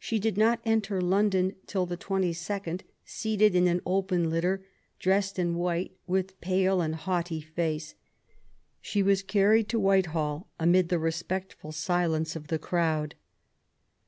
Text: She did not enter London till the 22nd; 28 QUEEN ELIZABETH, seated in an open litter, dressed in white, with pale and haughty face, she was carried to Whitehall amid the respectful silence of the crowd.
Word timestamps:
She 0.00 0.18
did 0.18 0.36
not 0.36 0.60
enter 0.64 1.00
London 1.00 1.54
till 1.68 1.86
the 1.86 1.96
22nd; 1.96 2.06
28 2.06 2.26
QUEEN 2.26 2.26
ELIZABETH, 2.26 2.84
seated 3.04 3.54
in 3.54 3.68
an 3.68 3.82
open 3.86 4.28
litter, 4.28 4.66
dressed 4.98 5.38
in 5.38 5.54
white, 5.54 5.96
with 6.08 6.40
pale 6.40 6.80
and 6.80 6.96
haughty 6.96 7.40
face, 7.40 7.94
she 8.80 9.00
was 9.00 9.22
carried 9.22 9.68
to 9.68 9.78
Whitehall 9.78 10.48
amid 10.58 10.88
the 10.88 10.98
respectful 10.98 11.70
silence 11.70 12.34
of 12.34 12.48
the 12.48 12.58
crowd. 12.58 13.14